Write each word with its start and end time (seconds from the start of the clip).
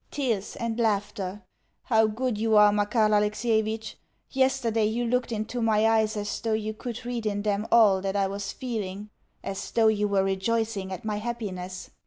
Tears 0.09 0.55
and 0.55 0.79
laughter!... 0.79 1.43
How 1.83 2.07
good 2.07 2.35
you 2.35 2.55
are, 2.57 2.71
Makar 2.73 3.09
Alexievitch! 3.13 3.97
Yesterday 4.31 4.85
you 4.85 5.05
looked 5.05 5.31
into 5.31 5.61
my 5.61 5.85
eyes 5.87 6.17
as 6.17 6.41
though 6.41 6.53
you 6.53 6.73
could 6.73 7.05
read 7.05 7.27
in 7.27 7.43
them 7.43 7.67
all 7.71 8.01
that 8.01 8.15
I 8.15 8.25
was 8.25 8.51
feeling 8.51 9.11
as 9.43 9.69
though 9.69 9.89
you 9.89 10.07
were 10.07 10.23
rejoicing 10.23 10.91
at 10.91 11.05
my 11.05 11.17
happiness. 11.17 11.91